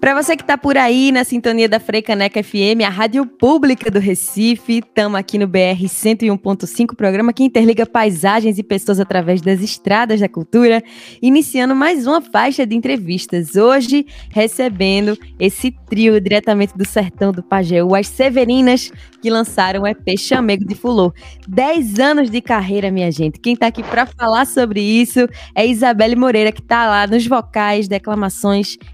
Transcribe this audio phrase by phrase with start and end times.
[0.00, 3.98] Para você que está por aí na sintonia da Freicaneca FM, a rádio pública do
[3.98, 10.20] Recife, estamos aqui no BR 101.5, programa que interliga paisagens e pessoas através das estradas
[10.20, 10.82] da cultura,
[11.20, 13.56] iniciando mais uma faixa de entrevistas.
[13.56, 18.90] Hoje, recebendo esse trio diretamente do sertão do Pajeú, as Severinas,
[19.22, 21.12] que lançaram o EP Chamego de Fulô.
[21.46, 23.38] Dez anos de carreira, minha gente.
[23.38, 27.86] Quem está aqui para falar sobre isso é Isabelle Moreira, que está lá nos vocais,
[27.86, 28.49] declamações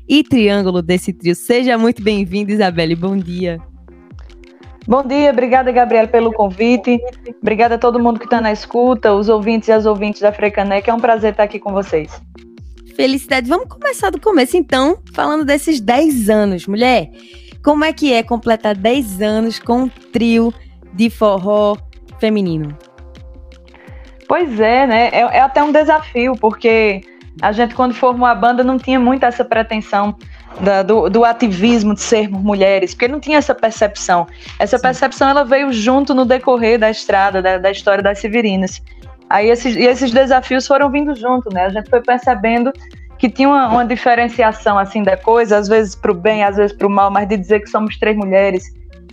[0.08, 1.34] e triângulo desse trio.
[1.34, 2.94] Seja muito bem-vinda, Isabelle.
[2.94, 3.60] Bom dia.
[4.86, 7.00] Bom dia, obrigada, Gabriela, pelo convite.
[7.42, 10.88] Obrigada a todo mundo que está na escuta, os ouvintes e as ouvintes da Frecanec.
[10.88, 12.22] É um prazer estar aqui com vocês.
[12.94, 13.48] Felicidade.
[13.48, 16.66] Vamos começar do começo, então, falando desses 10 anos.
[16.68, 17.10] Mulher,
[17.64, 20.54] como é que é completar 10 anos com um trio
[20.94, 21.76] de forró
[22.20, 22.78] feminino?
[24.28, 25.08] Pois é, né?
[25.08, 27.00] É, é até um desafio, porque
[27.42, 30.16] a gente, quando formou a banda, não tinha muito essa pretensão
[30.60, 34.26] da, do, do, ativismo de sermos mulheres, porque não tinha essa percepção.
[34.58, 34.82] Essa Sim.
[34.82, 38.82] percepção ela veio junto no decorrer da estrada, da, da história das Severinas.
[39.28, 41.66] Aí esses, e esses desafios foram vindo junto, né?
[41.66, 42.72] A gente foi percebendo
[43.18, 46.76] que tinha uma, uma diferenciação assim da coisa, às vezes para o bem, às vezes
[46.76, 48.64] para o mal, mas de dizer que somos três mulheres,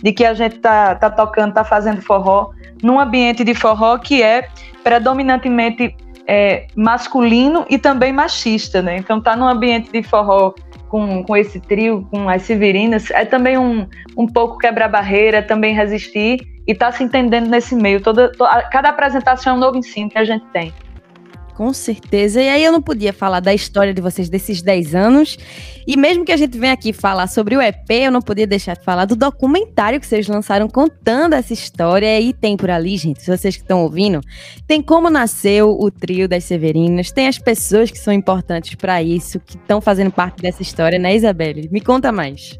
[0.02, 2.50] de que a gente tá, tá tocando, tá fazendo forró,
[2.82, 4.48] num ambiente de forró que é
[4.82, 8.96] predominantemente é, masculino e também machista, né?
[8.96, 10.54] Então tá num ambiente de forró
[10.88, 13.86] com, com esse trio, com as Severinas, é também um,
[14.16, 18.00] um pouco quebrar barreira, também resistir e tá se entendendo nesse meio.
[18.00, 20.72] Toda, toda, cada apresentação é um novo ensino que a gente tem.
[21.56, 22.42] Com certeza.
[22.42, 25.38] E aí eu não podia falar da história de vocês desses 10 anos.
[25.86, 28.74] E mesmo que a gente venha aqui falar sobre o EP, eu não podia deixar
[28.74, 32.20] de falar do documentário que vocês lançaram contando essa história.
[32.20, 34.20] E tem por ali, gente, se vocês que estão ouvindo,
[34.66, 39.38] tem como nasceu o trio das Severinas, tem as pessoas que são importantes para isso,
[39.38, 41.68] que estão fazendo parte dessa história, né, Isabelle?
[41.70, 42.58] Me conta mais.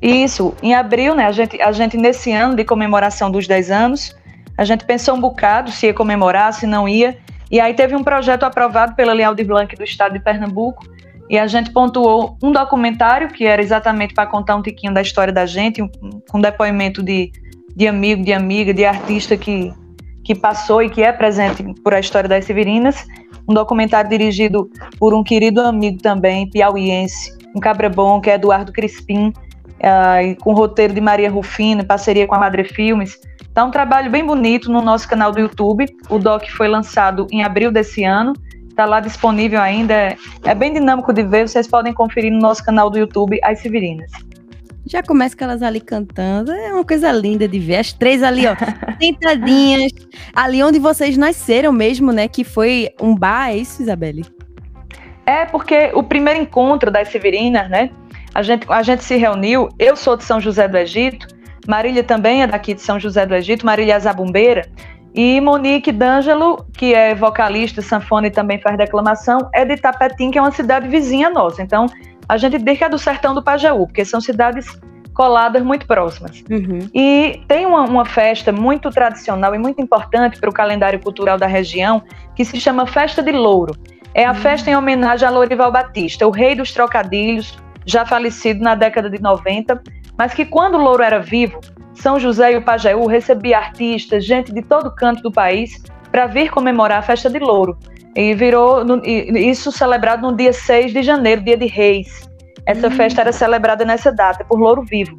[0.00, 4.16] Isso, em abril, né, a gente, a gente nesse ano de comemoração dos 10 anos,
[4.56, 7.18] a gente pensou um bocado se ia comemorar, se não ia.
[7.54, 10.84] E aí teve um projeto aprovado pela Lei Aldir Blanc do Estado de Pernambuco,
[11.30, 15.32] e a gente pontuou um documentário que era exatamente para contar um tiquinho da história
[15.32, 15.88] da gente, um,
[16.28, 17.30] com depoimento de,
[17.76, 19.72] de amigo, de amiga, de artista que,
[20.24, 23.06] que passou e que é presente por a história das Severinas.
[23.48, 28.72] Um documentário dirigido por um querido amigo também, piauiense, um cabra bom, que é Eduardo
[28.72, 33.16] Crispim, uh, com roteiro de Maria Rufino, parceria com a Madre Filmes.
[33.54, 35.86] Tá um trabalho bem bonito no nosso canal do YouTube.
[36.10, 38.32] O doc foi lançado em abril desse ano.
[38.68, 40.16] Está lá disponível ainda.
[40.42, 41.48] É bem dinâmico de ver.
[41.48, 44.10] Vocês podem conferir no nosso canal do YouTube, As Severinas.
[44.84, 46.50] Já começa com elas ali cantando.
[46.50, 47.76] É uma coisa linda de ver.
[47.76, 48.56] As três ali, ó,
[49.00, 49.92] sentadinhas.
[50.34, 52.26] Ali onde vocês nasceram mesmo, né?
[52.26, 54.24] Que foi um bar, é isso, Isabelle?
[55.24, 57.90] É, porque o primeiro encontro das Severinas, né?
[58.34, 59.68] A gente, a gente se reuniu.
[59.78, 61.33] Eu sou de São José do Egito.
[61.66, 64.68] Marília também é daqui de São José do Egito, Marília Zabumbeira.
[65.14, 70.38] E Monique D'Angelo, que é vocalista, sanfona e também faz declamação, é de Tapetim, que
[70.38, 71.62] é uma cidade vizinha nossa.
[71.62, 71.86] Então,
[72.28, 74.66] a gente diz que é do sertão do Pajaú, porque são cidades
[75.14, 76.42] coladas muito próximas.
[76.50, 76.88] Uhum.
[76.92, 81.46] E tem uma, uma, festa muito tradicional e muito importante para o calendário cultural da
[81.46, 82.02] região,
[82.34, 83.76] que se chama Festa de Louro.
[84.12, 84.34] É a uhum.
[84.34, 89.20] festa em homenagem a Lourival Batista, o rei dos trocadilhos, já falecido na década de
[89.20, 89.80] 90,
[90.16, 91.60] mas que quando o Louro era vivo,
[91.94, 96.50] São José e o Pajeú recebia artistas, gente de todo canto do país, para vir
[96.50, 97.76] comemorar a festa de Louro.
[98.14, 102.28] E virou no, isso celebrado no dia 6 de janeiro, dia de Reis.
[102.66, 102.92] Essa hum.
[102.92, 105.18] festa era celebrada nessa data, por Louro vivo.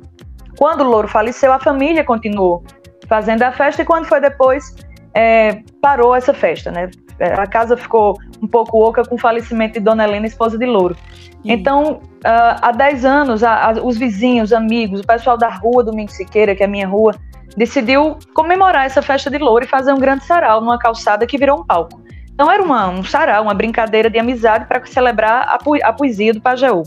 [0.57, 2.63] Quando o Louro faleceu, a família continuou
[3.07, 4.75] fazendo a festa, e quando foi depois,
[5.13, 6.89] é, parou essa festa, né?
[7.19, 10.66] É, a casa ficou um pouco oca com o falecimento de Dona Helena, esposa de
[10.66, 10.95] Louro.
[11.44, 16.12] Então, uh, há 10 anos, a, a, os vizinhos, amigos, o pessoal da rua Domingo
[16.12, 17.13] Siqueira, que é a minha rua,
[17.56, 21.59] decidiu comemorar essa festa de Louro e fazer um grande sarau numa calçada que virou
[21.59, 22.02] um palco.
[22.34, 26.41] Então, era uma, um sarau, uma brincadeira de amizade para celebrar a, a poesia do
[26.41, 26.83] Pajeú.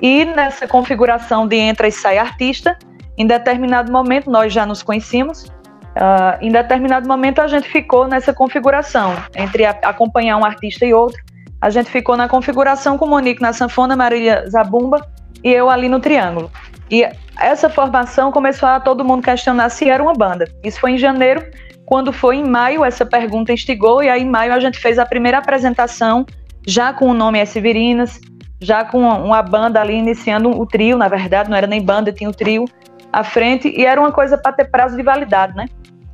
[0.00, 2.78] E nessa configuração de entra e sai artista,
[3.16, 5.50] em determinado momento, nós já nos conhecíamos,
[5.98, 11.20] Uh, em determinado momento a gente ficou nessa configuração, entre acompanhar um artista e outro.
[11.60, 15.06] A gente ficou na configuração com Monique na sanfona, Marília Zabumba
[15.42, 16.50] e eu ali no triângulo.
[16.90, 17.06] E
[17.38, 20.48] essa formação começou a todo mundo questionar se era uma banda.
[20.64, 21.44] Isso foi em janeiro,
[21.84, 25.06] quando foi em maio essa pergunta instigou, e aí em maio a gente fez a
[25.06, 26.26] primeira apresentação,
[26.66, 27.60] já com o nome S.
[27.60, 28.20] Virinas,
[28.60, 32.28] já com uma banda ali iniciando o trio, na verdade, não era nem banda, tinha
[32.28, 32.64] o trio
[33.12, 35.66] à frente, e era uma coisa para ter prazo de validade, né?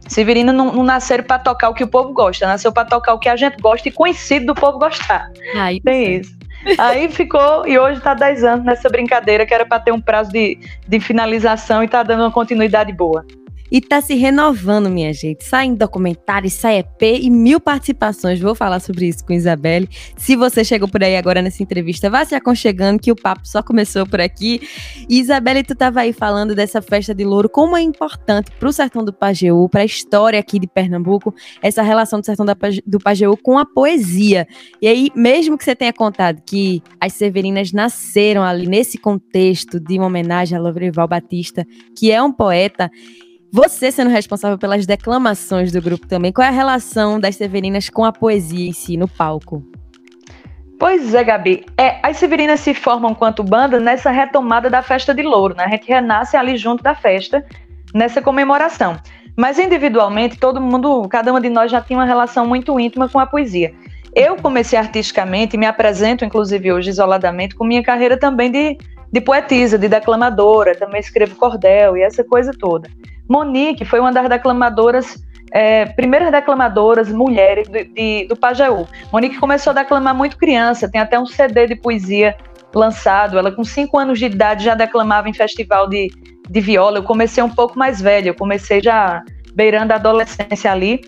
[0.08, 3.18] Severina não, não nasceram para tocar o que o povo gosta, nasceu para tocar o
[3.18, 5.30] que a gente gosta e conhecido do povo gostar.
[5.56, 6.36] Ai, Tem isso.
[6.78, 10.32] Aí ficou, e hoje está 10 anos nessa brincadeira que era para ter um prazo
[10.32, 13.24] de, de finalização e está dando uma continuidade boa.
[13.74, 15.44] E tá se renovando, minha gente.
[15.44, 18.38] Sai documentário, sai EP e mil participações.
[18.38, 19.88] Vou falar sobre isso com Isabelle.
[20.16, 23.64] Se você chegou por aí agora nessa entrevista, vá se aconchegando que o papo só
[23.64, 24.60] começou por aqui.
[25.10, 29.12] Isabelle, tu tava aí falando dessa festa de louro, como é importante pro sertão do
[29.12, 32.46] Pajeú, pra história aqui de Pernambuco, essa relação do sertão
[32.86, 34.46] do Pajeú com a poesia.
[34.80, 39.98] E aí, mesmo que você tenha contado que as Severinas nasceram ali nesse contexto de
[39.98, 41.66] uma homenagem a Lovreval Batista,
[41.98, 42.88] que é um poeta,
[43.54, 48.04] você sendo responsável pelas declamações do grupo também, qual é a relação das Severinas com
[48.04, 49.62] a poesia em si, no palco?
[50.76, 51.64] Pois é, Gabi.
[51.78, 55.66] É, as Severinas se formam quanto banda nessa retomada da festa de louro, né?
[55.66, 57.46] A gente renasce ali junto da festa,
[57.94, 58.96] nessa comemoração.
[59.36, 63.20] Mas individualmente, todo mundo, cada uma de nós já tinha uma relação muito íntima com
[63.20, 63.72] a poesia.
[64.16, 68.76] Eu comecei artisticamente, me apresento, inclusive hoje, isoladamente, com minha carreira também de,
[69.12, 72.90] de poetisa, de declamadora, também escrevo cordel e essa coisa toda.
[73.28, 75.22] Monique foi uma das declamadoras,
[75.52, 78.86] é, primeiras declamadoras mulheres de, de, do Pajeú.
[79.12, 82.36] Monique começou a declamar muito criança, tem até um CD de poesia
[82.74, 83.38] lançado.
[83.38, 86.10] Ela, com cinco anos de idade, já declamava em festival de,
[86.48, 86.98] de viola.
[86.98, 89.22] Eu comecei um pouco mais velha, eu comecei já
[89.54, 91.00] beirando a adolescência ali.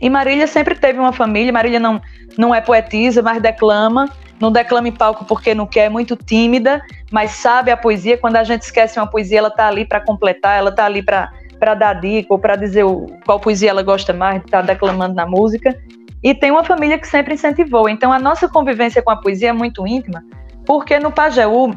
[0.00, 1.52] E Marília sempre teve uma família.
[1.52, 2.00] Marília não,
[2.38, 4.08] não é poetisa, mas declama.
[4.40, 6.80] Não declama em palco porque não quer, é muito tímida,
[7.12, 8.16] mas sabe a poesia.
[8.16, 11.30] Quando a gente esquece uma poesia, ela está ali para completar, ela está ali para
[11.60, 14.72] para dar dica ou para dizer o, qual poesia ela gosta mais de estar tá
[14.72, 15.78] declamando na música.
[16.22, 17.88] E tem uma família que sempre incentivou.
[17.88, 20.24] Então a nossa convivência com a poesia é muito íntima,
[20.66, 21.74] porque no Pajeú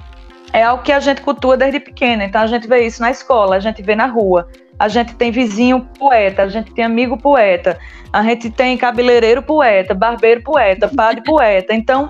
[0.53, 2.23] é algo que a gente cultua desde pequena.
[2.23, 4.47] Então a gente vê isso na escola, a gente vê na rua.
[4.79, 7.77] A gente tem vizinho poeta, a gente tem amigo poeta,
[8.11, 11.73] a gente tem cabeleireiro poeta, barbeiro poeta, padre poeta.
[11.73, 12.09] Então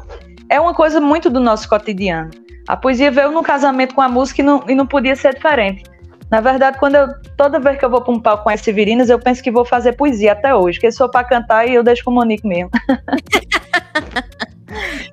[0.49, 2.31] é uma coisa muito do nosso cotidiano.
[2.67, 5.83] A poesia veio no casamento com a música e não, e não podia ser diferente.
[6.33, 9.07] Na verdade, quando eu, toda vez que eu vou para um palco com as Severinas,
[9.07, 12.03] eu penso que vou fazer poesia até hoje, que sou para cantar e eu deixo
[12.03, 12.71] com Monique mesmo.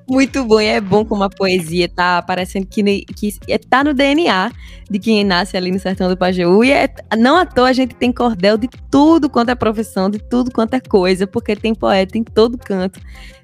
[0.09, 3.93] Muito bom, e é bom como a poesia tá parecendo que, que é, tá no
[3.93, 4.51] DNA
[4.89, 6.63] de quem nasce ali no sertão do Pajeú.
[6.63, 10.19] E é, não à toa a gente tem cordel de tudo quanto é profissão, de
[10.19, 12.99] tudo quanto é coisa, porque tem poeta em todo canto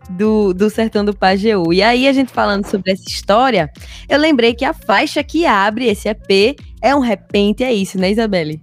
[0.10, 1.72] do, do sertão do Pajeú.
[1.72, 3.72] E aí, a gente falando sobre essa história,
[4.10, 8.12] eu lembrei que a faixa que abre esse EP é um repente, é isso, né,
[8.12, 8.62] Isabelle?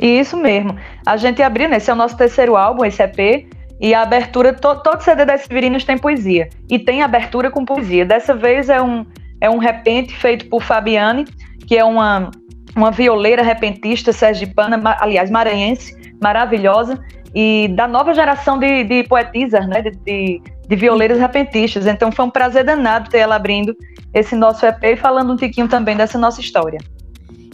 [0.00, 0.76] Isso mesmo.
[1.06, 1.76] A gente abriu, né?
[1.76, 3.46] Esse é o nosso terceiro álbum, esse EP.
[3.80, 6.48] E a abertura, to, todo CD das Severinas tem poesia.
[6.70, 8.04] E tem abertura com poesia.
[8.04, 9.04] Dessa vez é um,
[9.40, 11.24] é um repente feito por Fabiane,
[11.66, 12.30] que é uma,
[12.76, 16.98] uma violeira repentista sergipana, aliás, maranhense, maravilhosa,
[17.34, 19.82] e da nova geração de, de poetisas, né?
[19.82, 21.86] De, de, de repentistas.
[21.86, 23.76] Então foi um prazer danado ter ela abrindo
[24.12, 26.78] esse nosso EP e falando um tiquinho também dessa nossa história.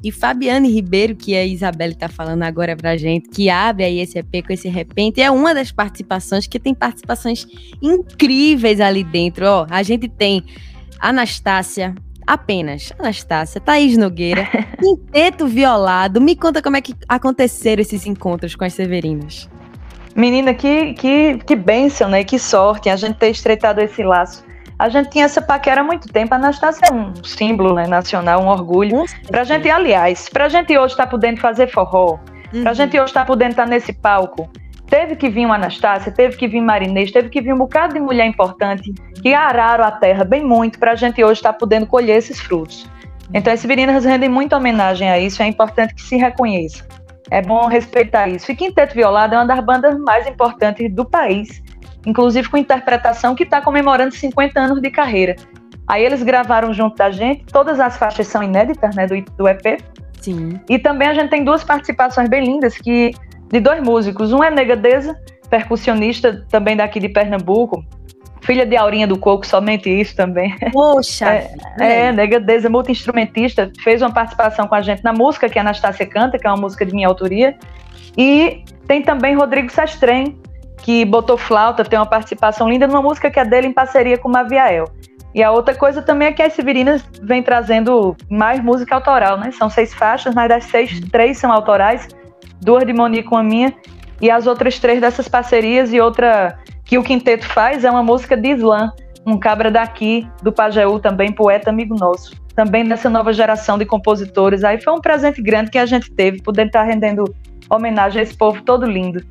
[0.03, 4.19] E Fabiane Ribeiro, que a Isabelle está falando agora pra gente, que abre aí esse
[4.19, 7.47] EP com esse repente, é uma das participações que tem participações
[7.83, 9.45] incríveis ali dentro.
[9.47, 10.43] Ó, a gente tem
[10.99, 11.95] Anastácia,
[12.27, 14.49] apenas Anastácia, Thaís Nogueira,
[14.81, 16.21] Quinteto Violado.
[16.21, 19.49] Me conta como é que aconteceram esses encontros com as Severinas.
[20.17, 22.25] Menina, que, que, que bênção, né?
[22.25, 24.50] Que sorte a gente ter estreitado esse laço
[24.81, 26.33] a gente tinha essa paquera há muito tempo.
[26.33, 29.05] A Anastácia é um símbolo né, nacional, um orgulho.
[29.29, 32.19] Pra gente, aliás, pra gente hoje estar tá podendo fazer forró,
[32.55, 32.63] uhum.
[32.63, 34.51] pra gente hoje estar tá podendo estar tá nesse palco,
[34.87, 38.01] teve que vir uma Anastácia, teve que vir Marinês, teve que vir um bocado de
[38.01, 38.91] mulher importante
[39.21, 42.89] que araram a terra bem muito pra gente hoje estar podendo colher esses frutos.
[43.35, 46.87] Então, as Severinas rendem muita homenagem a isso, é importante que se reconheça.
[47.31, 48.51] É bom respeitar isso.
[48.51, 51.63] E Quinteto Violado é uma das bandas mais importantes do país
[52.07, 55.37] inclusive com interpretação, que está comemorando 50 anos de carreira.
[55.87, 59.81] Aí eles gravaram junto da gente, todas as faixas são inéditas, né, do, do EP.
[60.21, 60.61] Sim.
[60.69, 63.13] E também a gente tem duas participações bem lindas que
[63.51, 64.33] de dois músicos.
[64.33, 67.85] Um é Negadeza, percussionista também daqui de Pernambuco,
[68.41, 70.57] filha de Aurinha do Coco, somente isso também.
[70.73, 71.29] Poxa!
[71.79, 76.07] É, é Negadeza, multi-instrumentista, fez uma participação com a gente na música que a Anastácia
[76.07, 77.57] canta, que é uma música de minha autoria.
[78.17, 80.39] E tem também Rodrigo Sastrem,
[80.83, 84.29] que botou flauta, tem uma participação linda numa música que é dele em parceria com
[84.29, 84.85] Maviael.
[85.35, 89.53] E a outra coisa também é que as Severinas vem trazendo mais música autoral, né?
[89.53, 92.09] São seis faixas, mas das seis, três são autorais,
[92.61, 93.73] duas de Monique com a minha,
[94.21, 98.37] e as outras três dessas parcerias e outra que o quinteto faz é uma música
[98.37, 98.93] de Islã,
[99.25, 102.35] um cabra daqui, do Pajeú também, poeta amigo nosso.
[102.57, 104.65] Também dessa nova geração de compositores.
[104.65, 107.25] Aí foi um presente grande que a gente teve, poder estar rendendo
[107.71, 109.25] homenagem a esse povo todo lindo.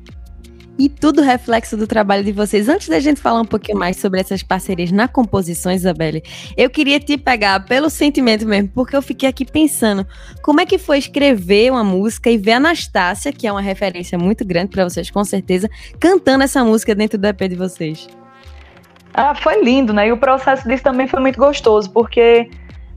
[0.80, 2.66] E tudo reflexo do trabalho de vocês.
[2.66, 6.22] Antes da gente falar um pouquinho mais sobre essas parcerias na composição, Isabelle,
[6.56, 10.06] eu queria te pegar pelo sentimento mesmo, porque eu fiquei aqui pensando
[10.42, 14.16] como é que foi escrever uma música e ver a Anastácia, que é uma referência
[14.16, 15.68] muito grande para vocês, com certeza,
[16.00, 18.08] cantando essa música dentro do EP de vocês.
[19.12, 20.08] Ah, foi lindo, né?
[20.08, 22.48] E o processo disso também foi muito gostoso, porque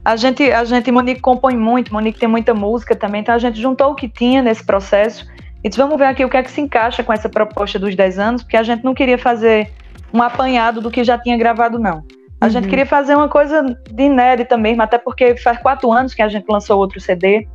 [0.02, 3.60] a gente, a gente, Monique compõe muito, Monique tem muita música também, então a gente
[3.60, 5.26] juntou o que tinha nesse processo
[5.64, 7.96] e disse, vamos ver aqui o que é que se encaixa com essa proposta dos
[7.96, 9.72] 10 anos, porque a gente não queria fazer
[10.12, 12.04] um apanhado do que já tinha gravado, não.
[12.38, 12.50] A uhum.
[12.50, 16.28] gente queria fazer uma coisa de inédita mesmo, até porque faz quatro anos que a
[16.28, 17.48] gente lançou outro CD.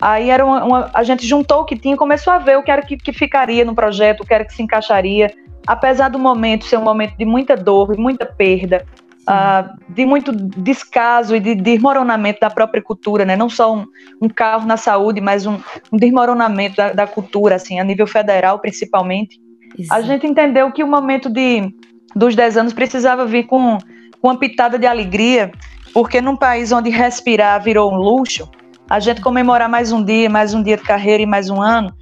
[0.00, 2.62] Aí era uma, uma, a gente juntou o que tinha e começou a ver o
[2.62, 5.30] que era que, que ficaria no projeto, o que era que se encaixaria
[5.66, 8.84] apesar do momento ser um momento de muita dor, de muita perda,
[9.28, 13.36] uh, de muito descaso e de desmoronamento da própria cultura, né?
[13.36, 13.86] Não só um,
[14.20, 15.58] um carro na saúde, mas um,
[15.92, 19.40] um desmoronamento da, da, cultura, assim, a nível federal, principalmente.
[19.90, 21.74] A gente entendeu que o momento de,
[22.14, 23.78] dos 10 anos precisava vir com,
[24.20, 25.50] com uma pitada de alegria,
[25.92, 28.48] porque num país onde respirar virou um luxo,
[28.88, 31.92] a gente comemorar mais um dia, mais um dia de carreira e mais um ano,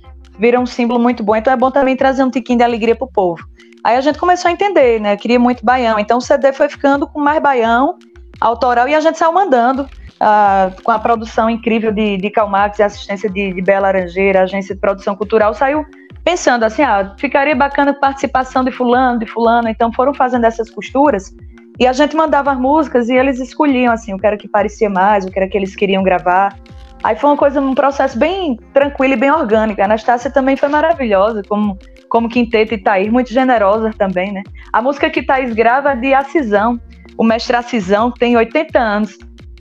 [0.43, 1.37] vira um símbolo muito bom.
[1.37, 3.47] Então é bom também trazer um tiquinho de alegria pro povo.
[3.85, 5.17] Aí a gente começou a entender, né?
[5.17, 6.01] Queria muito baião.
[6.01, 7.97] Então o CD foi ficando com mais baião,
[8.41, 9.89] autoral, e a gente saiu mandando.
[10.23, 14.73] Uh, com a produção incrível de, de Calmax e assistência de, de Bela Laranjeira, agência
[14.73, 15.85] de produção cultural, saiu
[16.23, 21.35] pensando assim, ah, ficaria bacana participação de fulano, de fulano, então foram fazendo essas costuras,
[21.77, 24.89] e a gente mandava as músicas e eles escolhiam, assim, o que era que parecia
[24.89, 26.57] mais, o que era que eles queriam gravar,
[27.03, 29.81] Aí foi uma coisa, um processo bem tranquilo e bem orgânico.
[29.81, 31.77] A Anastácia também foi maravilhosa, como,
[32.09, 34.43] como quinteto e Thaís, muito generosa também, né?
[34.73, 36.81] A música que Thaís grava é de Acisão.
[37.19, 39.19] O mestre Acisão tem 80 anos.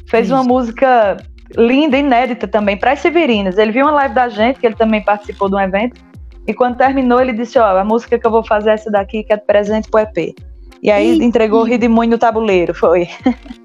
[0.07, 0.36] Fez Isso.
[0.36, 1.17] uma música
[1.57, 3.57] linda, inédita também, para as Severinas.
[3.57, 6.00] Ele viu uma live da gente, que ele também participou de um evento,
[6.48, 9.24] e quando terminou, ele disse: Ó, a música que eu vou fazer é essa daqui,
[9.24, 10.36] que é presente pro EP.
[10.81, 13.07] E aí entregou o Ridimunho no tabuleiro, foi.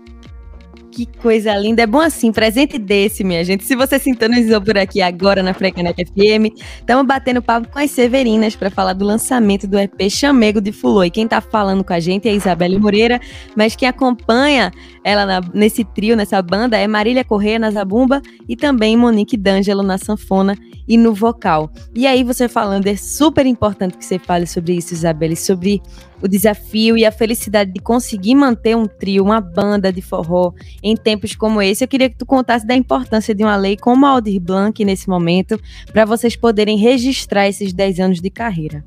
[0.96, 1.82] Que coisa linda.
[1.82, 3.64] É bom assim, presente desse, minha gente.
[3.64, 8.56] Se você sintonizou por aqui agora na Frecanec FM, estamos batendo papo com as Severinas
[8.56, 11.04] para falar do lançamento do EP Chamego de Fulô.
[11.04, 13.20] E quem está falando com a gente é a Isabelle Moreira,
[13.54, 14.72] mas quem acompanha
[15.04, 19.82] ela na, nesse trio, nessa banda, é Marília Corrêa na zabumba e também Monique D'Angelo
[19.82, 20.56] na sanfona
[20.88, 21.70] e no vocal.
[21.94, 25.82] E aí, você falando, é super importante que você fale sobre isso, Isabelle, sobre
[26.22, 30.96] o desafio e a felicidade de conseguir manter um trio, uma banda de forró em
[30.96, 31.84] tempos como esse.
[31.84, 35.08] Eu queria que tu contasse da importância de uma lei como a Aldir Blanc nesse
[35.08, 35.60] momento,
[35.92, 38.84] para vocês poderem registrar esses 10 anos de carreira.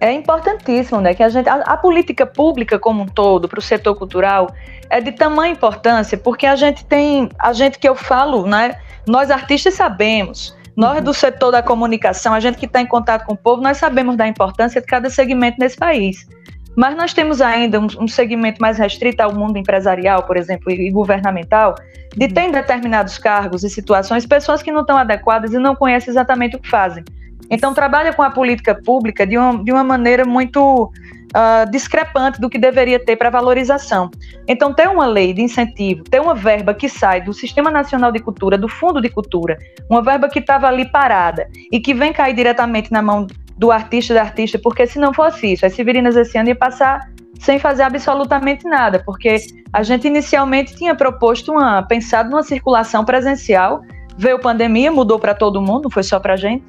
[0.00, 1.14] É importantíssimo, né?
[1.14, 4.52] Que a gente, a, a política pública como um todo para o setor cultural
[4.90, 8.76] é de tamanha importância, porque a gente tem, a gente que eu falo, né?
[9.06, 13.34] Nós artistas sabemos, nós do setor da comunicação, a gente que está em contato com
[13.34, 16.26] o povo, nós sabemos da importância de cada segmento nesse país.
[16.74, 20.88] Mas nós temos ainda um, um segmento mais restrito ao mundo empresarial, por exemplo, e,
[20.88, 21.74] e governamental,
[22.16, 26.10] de ter em determinados cargos e situações pessoas que não estão adequadas e não conhecem
[26.10, 27.04] exatamente o que fazem.
[27.50, 30.90] Então, trabalha com a política pública de uma, de uma maneira muito
[31.36, 34.10] uh, discrepante do que deveria ter para valorização.
[34.46, 38.20] Então, ter uma lei de incentivo, ter uma verba que sai do Sistema Nacional de
[38.20, 39.58] Cultura, do Fundo de Cultura,
[39.90, 44.14] uma verba que estava ali parada e que vem cair diretamente na mão do artista
[44.14, 47.08] da artista, porque se não fosse isso, as Severinas esse ano ia passar
[47.38, 49.36] sem fazer absolutamente nada, porque
[49.72, 53.82] a gente inicialmente tinha proposto uma, pensado numa circulação presencial,
[54.16, 56.64] veio pandemia, mudou para todo mundo, não foi só para a gente,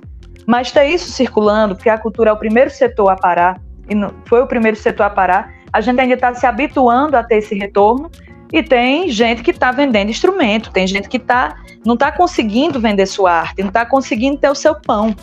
[0.48, 3.96] mas ter isso circulando, porque a cultura é o primeiro setor a parar, e
[4.28, 7.56] foi o primeiro setor a parar, a gente ainda está se habituando a ter esse
[7.56, 8.10] retorno
[8.52, 13.08] e tem gente que está vendendo instrumento, tem gente que tá, não está conseguindo vender
[13.08, 15.16] sua arte, não está conseguindo ter o seu pão.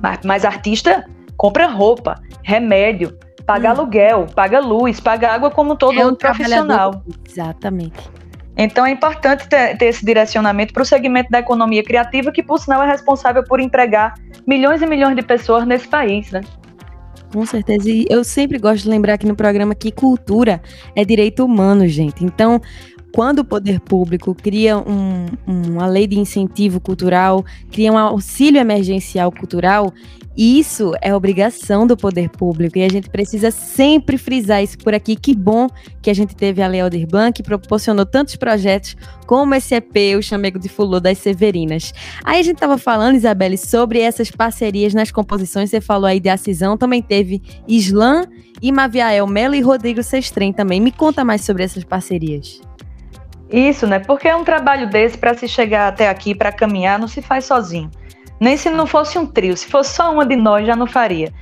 [0.00, 1.06] Mas, mas artista
[1.36, 3.70] compra roupa, remédio, paga hum.
[3.72, 7.02] aluguel, paga luz, paga água como todo é um profissional.
[7.26, 8.10] Exatamente.
[8.56, 12.58] Então é importante ter, ter esse direcionamento para o segmento da economia criativa, que por
[12.58, 14.14] sinal é responsável por empregar
[14.46, 16.42] milhões e milhões de pessoas nesse país, né?
[17.34, 17.90] Com certeza.
[17.90, 20.62] E eu sempre gosto de lembrar aqui no programa que cultura
[20.94, 22.24] é direito humano, gente.
[22.24, 22.60] Então,
[23.14, 29.30] quando o poder público cria um, uma lei de incentivo cultural, cria um auxílio emergencial
[29.30, 29.94] cultural,
[30.36, 35.14] isso é obrigação do poder público e a gente precisa sempre frisar isso por aqui.
[35.14, 35.68] Que bom
[36.02, 38.96] que a gente teve a Lei Aldir Blanc, que proporcionou tantos projetos
[39.28, 41.94] como esse EP, o Chamego de Fulô das Severinas.
[42.24, 45.70] Aí a gente estava falando, Isabelle, sobre essas parcerias nas composições.
[45.70, 48.24] Você falou aí de Acisão, também teve Islam
[48.60, 50.80] e Maviael Melo e Rodrigo Sestrem também.
[50.80, 52.60] Me conta mais sobre essas parcerias.
[53.54, 54.00] Isso, né?
[54.00, 57.44] Porque é um trabalho desse para se chegar até aqui, para caminhar, não se faz
[57.44, 57.88] sozinho.
[58.40, 61.32] Nem se não fosse um trio, se fosse só uma de nós já não faria.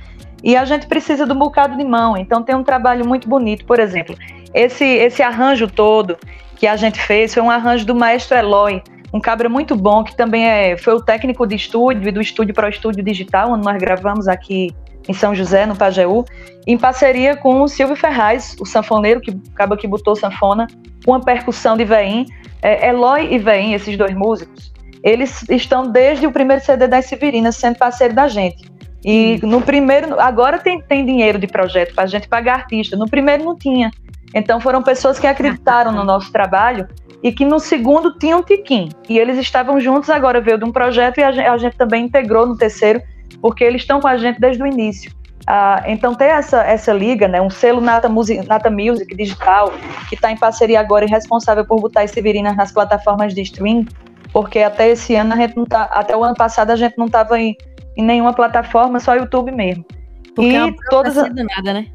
[0.43, 2.15] E a gente precisa de um bocado de mão.
[2.15, 3.65] Então tem um trabalho muito bonito.
[3.65, 4.15] Por exemplo,
[4.53, 6.15] esse, esse arranjo todo
[6.55, 10.15] que a gente fez foi um arranjo do maestro Eloy, um cabra muito bom, que
[10.15, 13.65] também é, foi o técnico de estúdio e do estúdio para o estúdio digital, onde
[13.65, 14.69] nós gravamos aqui
[15.07, 16.25] em São José, no Pajeú,
[16.65, 20.67] em parceria com o Silvio Ferraz, o sanfoneiro que acaba que botou sanfona,
[21.05, 22.25] com a percussão de Veim.
[22.61, 24.71] É, Eloy e Veim, esses dois músicos,
[25.03, 28.71] eles estão desde o primeiro CD das Severinas sendo parceiro da gente.
[29.03, 32.95] E no primeiro, agora tem, tem dinheiro de projeto para a gente pagar artista.
[32.95, 33.91] No primeiro não tinha.
[34.33, 36.87] Então foram pessoas que acreditaram no nosso trabalho
[37.21, 38.89] e que no segundo tinham um tiquim.
[39.09, 42.05] E eles estavam juntos, agora veio de um projeto e a gente, a gente também
[42.05, 43.01] integrou no terceiro,
[43.41, 45.11] porque eles estão com a gente desde o início.
[45.45, 49.73] Ah, então ter essa, essa liga, né, um selo Nata Music, Nata Music digital,
[50.07, 53.85] que está em parceria agora e responsável por botar as Severinas nas plataformas de streaming,
[54.31, 57.07] porque até esse ano a gente não tá, até o ano passado a gente não
[57.07, 57.55] estava em,
[57.97, 59.85] em nenhuma plataforma, só YouTube mesmo.
[60.33, 61.87] Porque e é uma todas nada, né?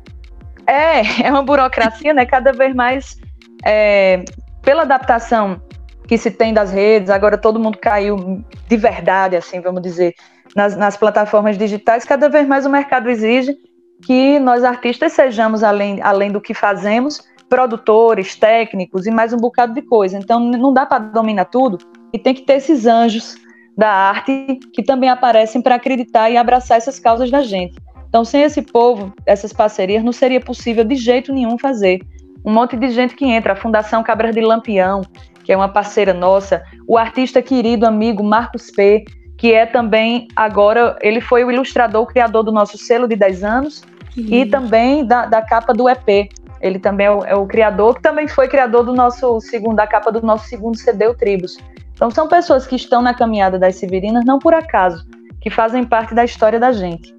[0.67, 2.27] É, é uma burocracia, né?
[2.27, 3.17] Cada vez mais
[3.65, 4.23] é,
[4.63, 5.61] pela adaptação
[6.09, 10.15] que se tem das redes, agora todo mundo caiu de verdade, assim, vamos dizer,
[10.57, 13.55] nas, nas plataformas digitais, cada vez mais o mercado exige
[14.03, 19.75] que nós artistas sejamos, além, além do que fazemos, produtores, técnicos e mais um bocado
[19.75, 20.17] de coisa.
[20.17, 21.79] Então não dá para dominar tudo
[22.13, 23.37] e tem que ter esses anjos
[23.77, 27.77] da arte que também aparecem para acreditar e abraçar essas causas da gente.
[28.09, 32.01] Então, sem esse povo, essas parcerias, não seria possível de jeito nenhum fazer.
[32.45, 35.03] Um monte de gente que entra, a Fundação Cabras de Lampião,
[35.49, 39.07] que é uma parceira nossa, o artista querido amigo Marcos P,
[39.39, 43.45] que é também agora, ele foi o ilustrador, o criador do nosso selo de 10
[43.45, 43.83] anos
[44.15, 46.29] e também da, da capa do EP.
[46.61, 49.87] Ele também é o, é o, criador, que também foi criador do nosso segundo, da
[49.87, 51.57] capa do nosso segundo CD, o Tribos.
[51.95, 55.07] Então são pessoas que estão na caminhada das Severinas, não por acaso,
[55.41, 57.17] que fazem parte da história da gente.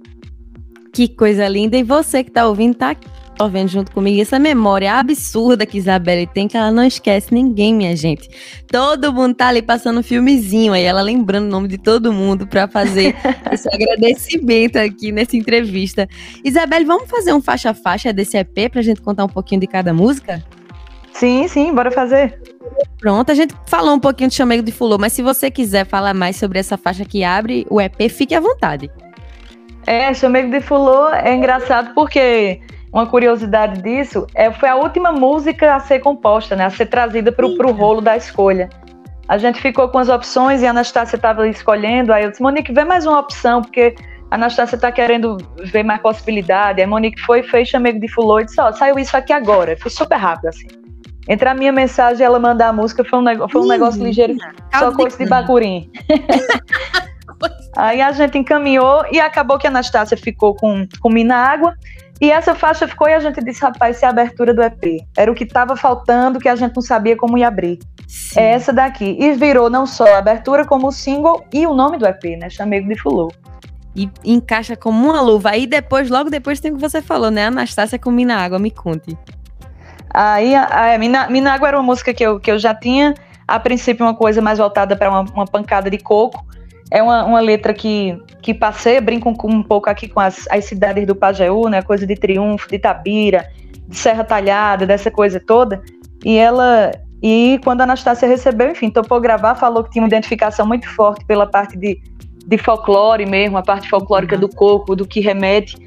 [0.94, 1.76] Que coisa linda!
[1.76, 2.96] E você que está ouvindo, está
[3.48, 7.96] vendo junto comigo essa memória absurda que Isabelle tem, que ela não esquece ninguém, minha
[7.96, 8.30] gente.
[8.68, 12.46] Todo mundo tá ali passando um filmezinho aí, ela lembrando o nome de todo mundo
[12.48, 13.16] para fazer
[13.52, 16.08] esse agradecimento aqui nessa entrevista.
[16.44, 20.44] Isabelle, vamos fazer um faixa-faixa desse EP pra gente contar um pouquinho de cada música?
[21.14, 22.40] Sim, sim, bora fazer.
[23.00, 26.14] Pronto, a gente falou um pouquinho de Chamego de Fulô, mas se você quiser falar
[26.14, 28.90] mais sobre essa faixa que abre o EP, fique à vontade.
[29.86, 35.76] É, Chamego de Fulô é engraçado porque uma curiosidade disso é foi a última música
[35.76, 38.70] a ser composta, né, a ser trazida para o rolo da escolha.
[39.28, 42.74] A gente ficou com as opções e a Anastácia estava escolhendo, aí eu disse, Monique,
[42.74, 43.94] vê mais uma opção, porque
[44.32, 46.82] a Anastácia está querendo ver mais possibilidade.
[46.82, 49.32] Aí a Monique foi, fez chamego de fulô e disse, ó, oh, saiu isso aqui
[49.32, 49.78] agora.
[49.80, 50.68] Foi super rápido, assim.
[51.28, 54.04] Entre a minha mensagem e ela mandar a música, foi um, negócio, foi um negócio
[54.04, 54.36] ligeiro,
[54.74, 55.92] só coisa de bacurim.
[57.78, 61.76] Aí a gente encaminhou e acabou que a Anastácia ficou com, com Mina Água.
[62.22, 65.06] E essa faixa ficou e a gente disse, rapaz, isso é a abertura do EP.
[65.16, 67.80] Era o que estava faltando, que a gente não sabia como ia abrir.
[68.08, 68.40] Sim.
[68.40, 69.18] É essa daqui.
[69.20, 72.50] E virou não só a abertura, como o single e o nome do EP, né?
[72.50, 73.32] Chamego de Fulô.
[73.96, 75.52] E encaixa como uma luva.
[75.52, 77.46] Aí depois, logo depois tem o que você falou, né?
[77.48, 79.18] Anastácia com Mina Água, me conte.
[80.14, 83.14] Aí, a, a Mina, Mina Água era uma música que eu, que eu já tinha,
[83.48, 86.46] a princípio, uma coisa mais voltada para uma, uma pancada de coco.
[86.92, 91.06] É uma, uma letra que, que passei, brinco um pouco aqui com as, as cidades
[91.06, 91.82] do Pajeú, né?
[91.82, 93.48] Coisa de Triunfo, de Tabira,
[93.88, 95.82] de Serra Talhada, dessa coisa toda.
[96.26, 96.92] E ela.
[97.22, 101.26] E quando a Anastácia recebeu, enfim, topou gravar, falou que tinha uma identificação muito forte
[101.26, 102.02] pela parte de,
[102.48, 105.78] de folclore mesmo, a parte folclórica do coco, do que remete.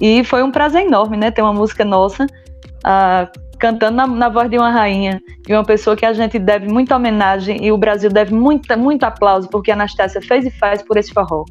[0.00, 1.30] E foi um prazer enorme, né?
[1.30, 2.24] Ter uma música nossa.
[2.24, 6.66] Uh, cantando na, na, voz de uma rainha e uma pessoa que a gente deve
[6.66, 10.82] muita homenagem e o Brasil deve muita, muito aplauso porque a Anastácia fez e faz
[10.82, 11.44] por esse forró.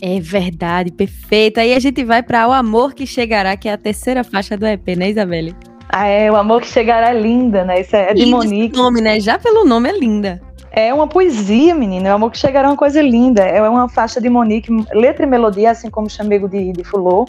[0.00, 1.60] É verdade, perfeito.
[1.60, 4.66] Aí a gente vai para O Amor que Chegará, que é a terceira faixa do
[4.66, 5.54] EP, né, Isabelle?
[5.88, 7.80] Ah, é, O Amor que Chegará é linda, né?
[7.80, 8.76] Isso é, é de Lindo Monique.
[8.76, 9.20] nome, né?
[9.20, 10.40] Já pelo nome é linda.
[10.72, 12.10] É uma poesia, menina.
[12.10, 13.42] O Amor que Chegará é uma coisa linda.
[13.42, 17.26] É uma faixa de Monique, letra e melodia, assim como Chamego de, de Fulô.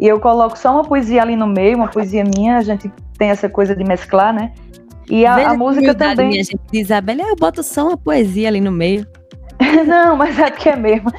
[0.00, 3.30] E eu coloco só uma poesia ali no meio, uma poesia minha, a gente tem
[3.30, 4.52] essa coisa de mesclar, né?
[5.10, 6.28] E a, a música também.
[6.28, 9.06] Minha gente, Isabela, eu boto só uma poesia ali no meio.
[9.86, 11.10] Não, mas é que é mesmo.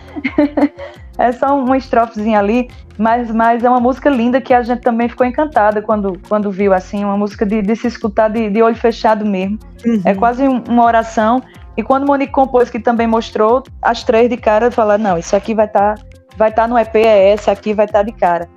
[1.18, 5.10] é só uma estrofezinha ali, mas, mas é uma música linda que a gente também
[5.10, 8.76] ficou encantada quando, quando viu, assim, uma música de, de se escutar de, de olho
[8.76, 9.60] fechado mesmo.
[9.86, 10.02] Uhum.
[10.06, 11.42] É quase uma oração.
[11.76, 15.54] E quando Monique compôs, que também mostrou, as três de cara falaram, não, isso aqui
[15.54, 16.04] vai estar tá,
[16.38, 18.50] vai tá no EP, é essa aqui vai estar tá de cara.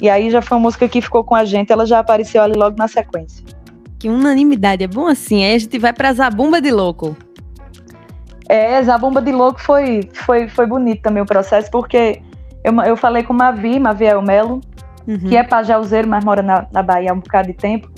[0.00, 2.54] E aí já foi uma música que ficou com a gente, ela já apareceu ali
[2.54, 3.44] logo na sequência.
[3.98, 5.44] Que unanimidade, é bom assim.
[5.44, 7.14] Aí a gente vai pra Zabumba de Louco.
[8.48, 12.22] É, Zabumba de Louco foi, foi, foi bonito também o processo, porque
[12.64, 14.60] eu, eu falei com Mavi, Maviel Melo,
[15.06, 15.18] uhum.
[15.18, 17.90] que é pajauzeiro, mas mora na, na Bahia há um bocado de tempo.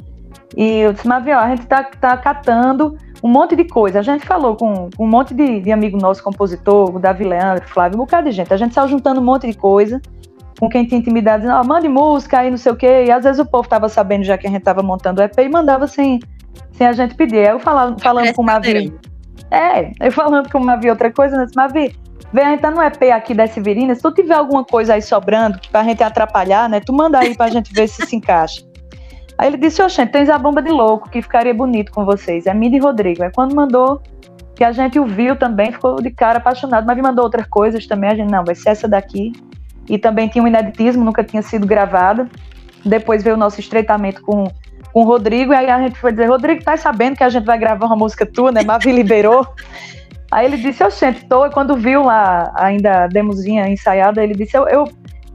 [0.57, 4.01] E eu disse, Mavi, a gente tá, tá catando um monte de coisa.
[4.01, 7.67] A gente falou com, com um monte de, de, amigo nosso, compositor, o Davi Leandro,
[7.69, 8.53] Flávio, um bocado de gente.
[8.53, 10.03] A gente saiu juntando um monte de coisa
[10.59, 13.05] com quem tinha intimidade, dizendo, oh, mande música aí, não sei o quê.
[13.07, 15.38] E às vezes o povo tava sabendo já que a gente tava montando o EP
[15.38, 16.21] e mandava sem,
[16.73, 17.38] sem a gente pedir.
[17.38, 18.93] Aí eu falava, falando com o Mavi.
[19.51, 21.47] É, eu falando com o Mavi outra coisa, né?
[21.55, 21.97] Mavi,
[22.33, 25.03] vem, a gente tá no EP aqui das Severinas, se tu tiver alguma coisa aí
[25.03, 26.81] sobrando pra gente atrapalhar, né?
[26.81, 28.62] Tu manda aí pra gente ver se se encaixa.
[29.38, 32.47] Aí ele disse, oxente, tens a bomba de louco, que ficaria bonito com vocês.
[32.47, 33.25] É Midi Rodrigo.
[33.25, 34.01] Aí quando mandou,
[34.55, 37.87] que a gente o viu também, ficou de cara apaixonado, mas me mandou outras coisas
[37.87, 39.33] também, a gente, não, vai ser essa daqui.
[39.88, 42.29] E também tinha um ineditismo, nunca tinha sido gravada.
[42.85, 44.45] Depois veio o nosso estreitamento com,
[44.92, 47.45] com o Rodrigo, e aí a gente foi dizer, Rodrigo, tá sabendo que a gente
[47.45, 48.62] vai gravar uma música tua, né?
[48.62, 49.47] Mavi liberou.
[50.31, 54.57] aí ele disse, oxente, tô, e quando viu lá ainda a demozinha ensaiada, ele disse,
[54.57, 54.85] eu, eu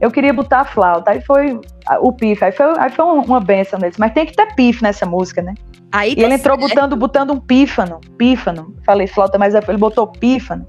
[0.00, 1.10] eu queria botar a flauta.
[1.10, 1.60] Aí foi
[2.00, 3.96] o pif, aí foi, aí foi uma benção deles.
[3.98, 5.54] Mas tem que ter pif nessa música, né?
[5.90, 8.74] Aí e ele entrou botando, botando um pífano, pífano.
[8.84, 10.64] Falei flauta, mas ele botou pífano.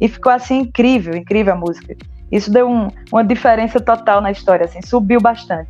[0.00, 1.96] E ficou assim incrível, incrível a música.
[2.34, 5.68] Isso deu um, uma diferença total na história, assim, subiu bastante.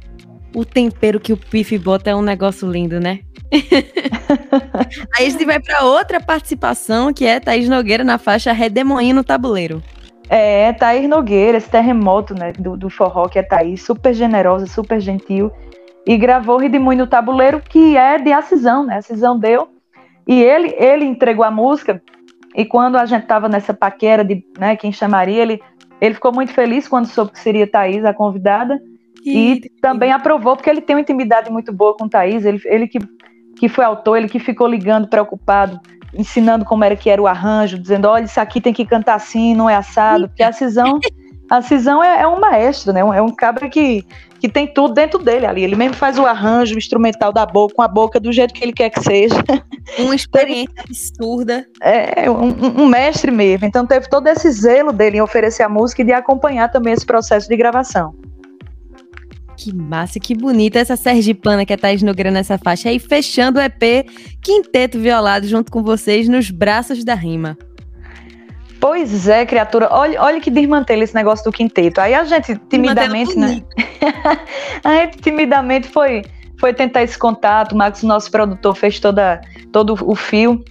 [0.56, 3.20] O tempero que o Pif bota é um negócio lindo, né?
[5.14, 9.22] Aí a gente vai para outra participação, que é Thaís Nogueira na faixa Redemoinho no
[9.22, 9.82] Tabuleiro.
[10.30, 14.98] É, Thaís Nogueira, esse terremoto né, do, do forró, que é Thaís, super generosa, super
[15.00, 15.52] gentil,
[16.06, 18.96] e gravou Redemoinho no Tabuleiro, que é de Acisão, né?
[18.96, 19.68] Acisão deu.
[20.26, 22.02] E ele, ele entregou a música,
[22.54, 25.60] e quando a gente estava nessa paquera de né, quem chamaria, ele,
[26.04, 28.80] ele ficou muito feliz quando soube que seria Thaís a convidada,
[29.24, 32.86] e, e também aprovou, porque ele tem uma intimidade muito boa com Thaís, ele, ele
[32.86, 32.98] que,
[33.56, 35.80] que foi autor, ele que ficou ligando preocupado
[36.16, 39.54] ensinando como era que era o arranjo, dizendo, olha, isso aqui tem que cantar assim,
[39.54, 41.00] não é assado, porque a Cisão,
[41.50, 43.00] a Cisão é, é um maestro, né?
[43.00, 44.04] É um cabra que,
[44.44, 45.64] que tem tudo dentro dele ali.
[45.64, 48.74] Ele mesmo faz o arranjo instrumental da boca, com a boca do jeito que ele
[48.74, 49.36] quer que seja.
[49.98, 51.66] Uma experiência absurda.
[51.80, 53.64] É, um, um, mestre mesmo.
[53.64, 57.06] Então teve todo esse zelo dele em oferecer a música e de acompanhar também esse
[57.06, 58.14] processo de gravação.
[59.56, 62.92] Que massa, que bonita essa Sergipana que a Thaís Nogueira nessa faixa.
[62.92, 64.06] E fechando o EP
[64.42, 67.56] Quinteto Violado junto com vocês nos braços da rima.
[68.80, 69.88] Pois é, criatura.
[69.90, 72.00] Olha, olha que desmantela esse negócio do quinteto.
[72.00, 73.62] Aí a gente timidamente, né?
[74.84, 76.22] a gente timidamente foi,
[76.58, 77.72] foi tentar esse contato.
[77.72, 79.40] O Max, nosso produtor, fez toda,
[79.72, 80.62] todo o fio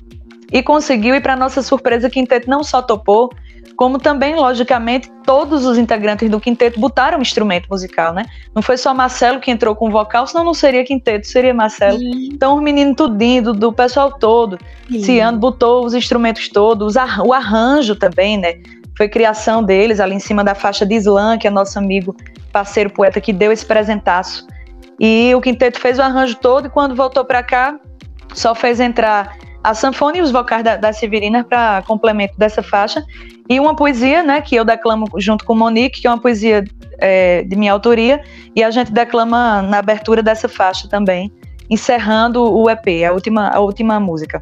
[0.52, 1.16] e conseguiu.
[1.16, 3.32] E para nossa surpresa, o quinteto não só topou,
[3.76, 8.26] como também, logicamente, todos os integrantes do quinteto botaram um instrumento musical, né?
[8.54, 11.98] Não foi só Marcelo que entrou com vocal, senão não seria quinteto, seria Marcelo.
[11.98, 12.30] Sim.
[12.32, 14.58] Então, os meninos tudinho, do, do pessoal todo,
[14.90, 15.04] Sim.
[15.04, 18.56] Ciano botou os instrumentos todos, o arranjo também, né?
[18.96, 22.16] Foi criação deles, ali em cima da faixa de Slam, que é nosso amigo,
[22.52, 24.46] parceiro poeta, que deu esse presentaço.
[25.00, 27.80] E o quinteto fez o arranjo todo, e quando voltou para cá,
[28.36, 33.04] só fez entrar a sanfona e os vocais da, da Severina para complemento dessa faixa.
[33.50, 36.64] E uma poesia, né, que eu declamo junto com Monique, que é uma poesia
[37.00, 38.22] é, de minha autoria,
[38.56, 41.32] e a gente declama na abertura dessa faixa também,
[41.70, 44.42] encerrando o EP, a última, a última música.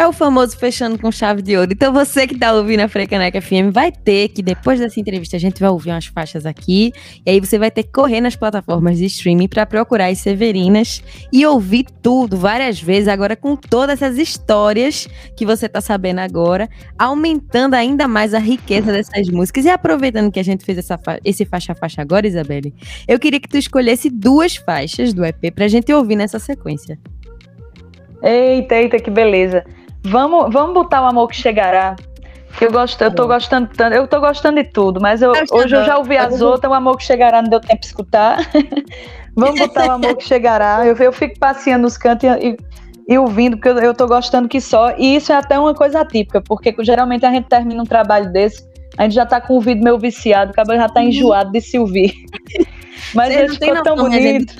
[0.00, 1.70] É o famoso fechando com chave de ouro.
[1.74, 5.38] Então você que tá ouvindo a Frecaneca FM vai ter que, depois dessa entrevista, a
[5.38, 6.90] gente vai ouvir umas faixas aqui.
[7.26, 11.04] E aí você vai ter que correr nas plataformas de streaming para procurar as Severinas
[11.30, 16.66] e ouvir tudo várias vezes, agora com todas essas histórias que você tá sabendo agora,
[16.98, 19.66] aumentando ainda mais a riqueza dessas músicas.
[19.66, 22.72] E aproveitando que a gente fez essa fa esse faixa-faixa agora, Isabelle,
[23.06, 26.98] eu queria que tu escolhesse duas faixas do EP pra gente ouvir nessa sequência.
[28.22, 29.62] Eita, eita, que beleza.
[30.04, 31.96] Vamos, vamos botar o amor que chegará.
[32.60, 35.84] Eu gosto, eu tô gostando tanto, eu tô gostando de tudo, mas eu, hoje eu
[35.84, 38.38] já ouvi as outras, o amor que chegará não deu tempo de escutar.
[39.36, 40.84] vamos botar o amor que chegará.
[40.84, 42.56] Eu, eu fico passeando nos cantos e,
[43.08, 44.94] e ouvindo, porque eu, eu tô gostando que só.
[44.98, 48.68] E isso é até uma coisa atípica, porque geralmente a gente termina um trabalho desse,
[48.98, 51.06] a gente já tá com o ouvido meio viciado, o cabelo já tá uhum.
[51.06, 52.12] enjoado de se ouvir.
[53.14, 54.54] Mas Você não tem tão bonito.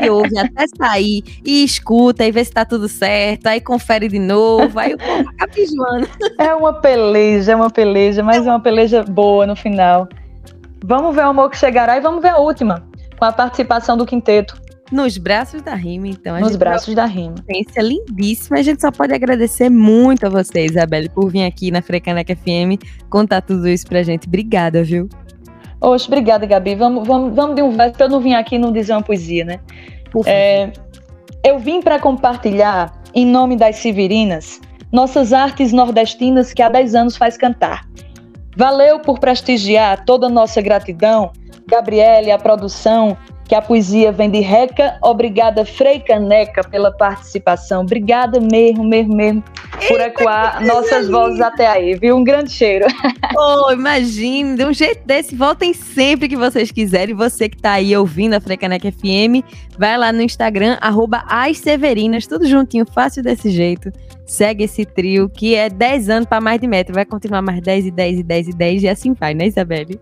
[0.00, 4.18] Que ouve até sair e escuta e vê se tá tudo certo, aí confere de
[4.18, 5.24] novo, aí o povo
[6.38, 10.08] É uma peleja, é uma peleja, mas é uma peleja boa no final.
[10.84, 12.86] Vamos ver o amor que chegará e vamos ver a última,
[13.18, 14.62] com a participação do quinteto.
[14.92, 16.38] Nos braços da rima, então.
[16.38, 17.36] Nos braços da rima.
[17.38, 18.58] Experiência lindíssima.
[18.58, 22.80] A gente só pode agradecer muito a você, Isabelle, por vir aqui na Frecaneca FM
[23.08, 24.28] contar tudo isso pra gente.
[24.28, 25.08] Obrigada, viu?
[25.84, 26.74] Oxe, obrigada, Gabi.
[26.74, 29.60] Vamos, vamos, vamos de um verso, eu não vim aqui não dizer uma poesia, né?
[30.24, 30.72] É,
[31.44, 37.16] eu vim para compartilhar, em nome das Severinas, nossas artes nordestinas que há 10 anos
[37.18, 37.86] faz cantar.
[38.56, 41.32] Valeu por prestigiar toda a nossa gratidão,
[41.66, 44.96] Gabriele, a produção, que a poesia vem de Reca.
[45.02, 47.82] Obrigada, Frei Caneca, pela participação.
[47.82, 49.44] Obrigada mesmo, mesmo, mesmo,
[49.88, 52.16] por ecoar nossas vozes até aí, viu?
[52.16, 52.86] Um grande cheiro.
[53.36, 57.16] Oh, imagine, de um jeito desse, voltem sempre que vocês quiserem.
[57.16, 59.42] Você que está aí ouvindo a Frei Caneca FM,
[59.76, 63.90] vai lá no Instagram, arroba as Severinas, tudo juntinho, fácil desse jeito.
[64.26, 66.94] Segue esse trio, que é 10 anos para mais de metro.
[66.94, 70.00] Vai continuar mais 10 e 10 e 10 e 10 e assim vai, né, Isabelle?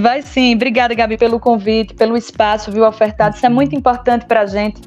[0.00, 0.54] Vai sim.
[0.54, 3.36] Obrigada, Gabi, pelo convite, pelo espaço, viu, ofertado.
[3.36, 4.80] Isso é muito importante para a gente,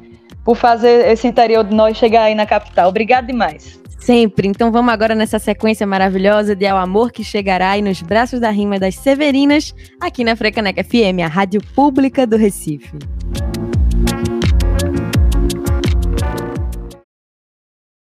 [0.44, 2.88] por fazer esse interior de nós chegar aí na capital.
[2.88, 3.80] Obrigada demais.
[4.00, 4.48] Sempre.
[4.48, 8.50] Então vamos agora nessa sequência maravilhosa de Ao Amor que chegará aí nos braços da
[8.50, 12.96] rima das Severinas, aqui na Frecaneca FM, a rádio pública do Recife.